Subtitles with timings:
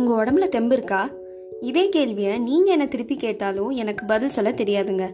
[0.00, 1.00] உங்கள் உடம்புல தெம்பு இருக்கா?
[1.68, 5.06] இதே கேள்வியை நீங்கள் என்ன திருப்பி கேட்டாலும் எனக்கு பதில் சொல்ல தெரியாதுங்க.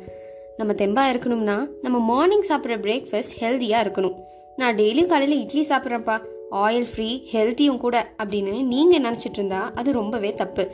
[0.58, 4.16] நம்ம தெம்பாக இருக்கணும்னா நம்ம மார்னிங் சாப்பிட்ற பிரேக்ஃபாஸ்ட் ஹெல்த்தியாக இருக்கணும்.
[4.60, 6.16] நான் டெய்லியும் காலையில் இட்லி சாப்பிட்றேன்ப்பா.
[6.64, 10.64] ஆயில் ஃப்ரீ ஹெல்த்தியும் கூட அப்படின்னு நீங்கள் நினச்சிட்டு இருந்தா அது ரொம்பவே தப்பு.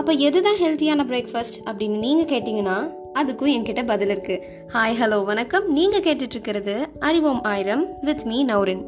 [0.00, 2.76] அப்போ எது தான் ஹெல்த்தியான பிரேக்ஃபாஸ்ட் அப்படின்னு நீங்கள் கேட்டிங்கன்னா
[3.20, 5.66] அதுக்கும் என்கிட்ட பதில் இருக்குது ஹாய் ஹலோ வணக்கம்.
[5.78, 6.76] நீங்கள் கேட்டுட்ருக்கிறது
[7.08, 8.84] அறிவோம் ஆயிரம் with me Naureen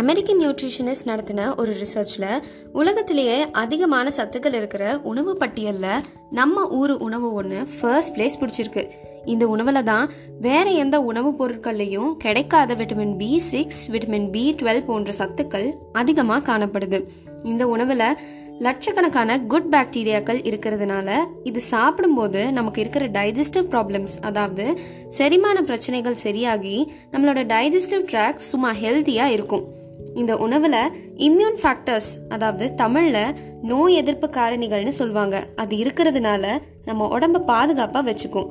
[0.00, 2.42] American nutritionist நடத்தின ஒரு ரிசர்ச்சில்
[2.72, 8.88] உலகத்திலேயே அதிகமான சத்துக்கள் இருக்கிற உணவு பட்டியலில் நம்ம ஊர் உணவு ஒன்று ஃபர்ஸ்ட் பிளேஸ் பிடிச்சிருக்கு.
[9.24, 10.10] இந்த உணவில் தான்
[10.40, 17.04] வேற எந்த உணவுப் பொருட்கள்லையும் கிடைக்காத vitamin B six vitamin B twelve போன்ற சத்துக்கள் அதிகமாக காணப்படுது.
[17.42, 18.16] இந்த உணவில்
[18.58, 24.78] லட்சக்கணக்கான குட் பாக்டீரியாக்கள் இருக்கிறதுனால இது சாப்பிடும்போது நமக்கு இருக்கிற டைஜஸ்டிவ் ப்ராப்ளம்ஸ் அதாவது
[25.08, 29.80] செரிமான பிரச்சனைகள் சரியாகி நம்மளோட டைஜஸ்டிவ் ட்ராக் சும்மா ஹெல்த்தியாக இருக்கும்.
[30.14, 36.44] இந்த உணவில் இம்யூன் ஃபேக்டர்ஸ் அதாவது தமிழில் நோய் எதிர்ப்பு காரணிகள்னு சொல்லுவாங்க அது இருக்கிறதுனால
[36.84, 38.50] நம்ம உடம்ப பாதுகாப்பாக வச்சுக்கும்.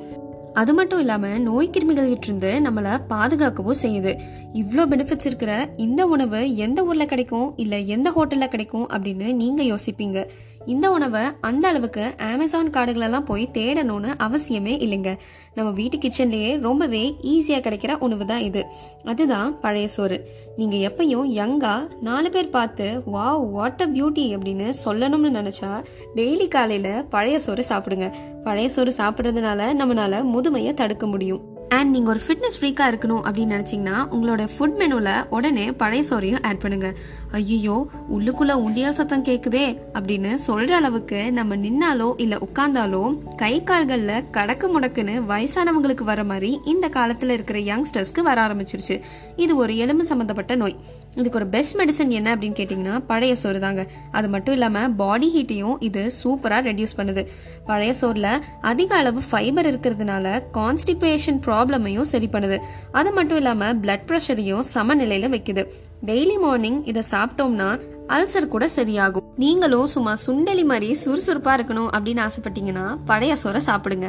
[0.52, 4.12] அது மட்டும் இல்லாமல் நோய் கிருமிகள்கிட்ட நம்மளை பாதுகாக்கவும் செய்யுது.
[4.52, 10.26] இவ்வளோ பெனிஃபிட்ஸ் இருக்கிற இந்த உணவு எந்த ஊரில் கிடைக்கும் இல்லை எந்த ஹோட்டலில் கிடைக்கும் அப்படின்னு நீங்கள் யோசிப்பீங்க.
[10.66, 15.16] இந்த உணவை அந்த அளவுக்கு அமேசான் காடுகளெல்லாம் போய் தேடணும்னு அவசியமே இல்லைங்க.
[15.54, 18.66] நம்ம வீட்டு கிச்சன்லேயே ரொம்பவே ஈஸியாக கிடைக்கிற உணவு தான் இது.
[19.04, 20.28] அதுதான் பழைய சோறு.
[20.56, 25.82] நீங்கள் எப்பயும் யங்கா நாலு பேர் பார்த்து வாவ் வாட் அ பியூட்டி அப்படின்னு சொல்லணும்னு நினச்சா
[26.14, 28.12] டெய்லி காலையில் பழைய சோறு சாப்பிடுங்க.
[28.42, 31.51] பழைய சோறு சாப்பிட்றதுனால நம்மளால முதுமையை தடுக்க முடியும்.
[31.74, 36.60] அண்ட் நீங்கள் ஒரு ஃபிட்னஸ் ஃப்ரீக்காக இருக்கணும் அப்படின்னு நினச்சிங்கன்னா உங்களோட ஃபுட் மெனுவில் உடனே பழைய சோறையும் ஆட்
[36.62, 36.96] பண்ணுங்கள்
[37.32, 37.76] ஐயோ
[38.16, 43.02] உள்ளுக்குள்ளே உண்டியல் சத்தம் கேட்குதே அப்படின்னு சொல்கிற அளவுக்கு நம்ம நின்னாலோ இல்லை உட்காந்தாலோ
[43.36, 48.98] கை கால்களில் கடக்கு முடக்குன்னு வயசானவங்களுக்கு வர மாதிரி இந்த காலத்தில் இருக்கிற யங்ஸ்டர்ஸ்க்கு வர ஆரம்பிச்சிருச்சு.
[49.36, 50.76] இது ஒரு எலும்பு சம்மந்தப்பட்ட நோய்.
[51.16, 53.82] இதுக்கு ஒரு பெஸ்ட் மெடிசன் என்ன அப்படின்னு கேட்டிங்கன்னா பழைய சோறு தாங்க.
[54.18, 57.22] அது மட்டும் இல்லாமல் பாடி ஹீட்டையும் இது சூப்பராக ரெடியூஸ் பண்ணுது.
[57.66, 58.30] பழைய சோறில்
[58.70, 62.58] அதிக அளவு ஃபைபர் இருக்கிறதுனால கான்ஸ்டிபேஷன் ப்ராப்ளமையும் சரி பண்ணுது.
[63.00, 65.64] அது மட்டும் இல்லாமல் பிளட் ப்ரெஷரையும் சமநிலையில் வைக்குது.
[66.10, 67.70] டெய்லி மார்னிங் இதை சாப்பிட்டோம்னா
[68.16, 69.26] அல்சர் கூட சரியாகும்.
[69.42, 74.08] நீங்களும் சும்மா சுண்டலி மாதிரி சுறுசுறுப்பாக இருக்கணும் அப்படின்னு ஆசைப்பட்டீங்கன்னா பழைய சோறை சாப்பிடுங்க.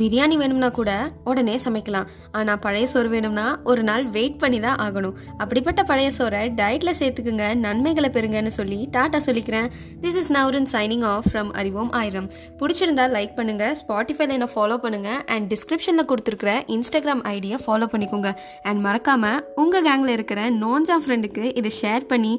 [0.00, 0.90] பிரியாணி வேணும்னா கூட
[1.30, 2.06] உடனே சமைக்கலாம்.
[2.38, 5.14] ஆனால் பழைய சோறு வேணும்னா ஒரு நாள் வெயிட் பண்ணி தான் ஆகணும்.
[5.42, 9.68] அப்படிப்பட்ட பழைய சோறை டயட்டில் சேர்த்துக்குங்க நன்மைகளை பெறுங்கன்னு சொல்லி டாட்டா சொல்லிக்கிறேன்.
[10.02, 12.28] This is Naureen signing off from அறிவோம் ஆயிரம்
[12.60, 18.32] பிடிச்சிருந்தா லைக் பண்ணுங்க ஸ்பாட்டிஃபைல என்ன ஃபாலோ பண்ணுங்க அண்ட் டிஸ்கிரிப்ஷனில் கொடுத்துருக்குற இன்ஸ்டாகிராம் ஐடியை ஃபாலோ பண்ணிக்கோங்க.
[18.68, 19.32] அண்ட் மறக்காம
[19.62, 22.34] உங்க கேங்கில் இருக்கிற நோஞ்சா ஃப்ரெண்டுக்கு இதை ஷேர் பண்ணி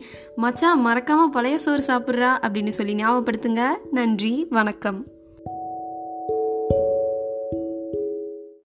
[0.45, 3.65] மச்சான் மறக்காம பழைய சோறு சாப்பிட்றா அப்படின்னு சொல்லி ஞாபகப்படுத்துங்க.
[3.99, 5.01] நன்றி வணக்கம்.